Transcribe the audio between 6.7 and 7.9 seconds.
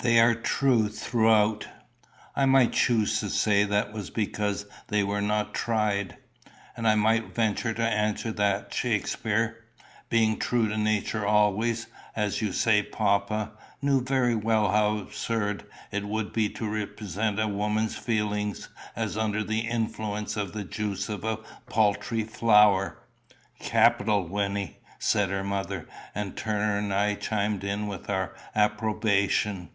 "And I might venture to